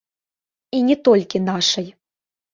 [0.77, 1.87] І не толькі нашай.